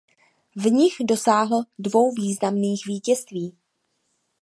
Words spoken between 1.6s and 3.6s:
dvou významných vítězství.